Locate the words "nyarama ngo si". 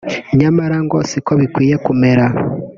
0.37-1.19